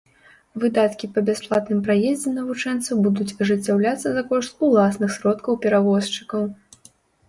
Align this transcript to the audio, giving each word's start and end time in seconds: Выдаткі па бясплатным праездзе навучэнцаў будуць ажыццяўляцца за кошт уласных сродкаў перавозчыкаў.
Выдаткі 0.61 1.09
па 1.17 1.23
бясплатным 1.27 1.83
праездзе 1.89 2.33
навучэнцаў 2.39 2.95
будуць 3.05 3.29
ажыццяўляцца 3.41 4.07
за 4.19 4.27
кошт 4.35 4.53
уласных 4.73 5.09
сродкаў 5.21 5.53
перавозчыкаў. 5.65 6.55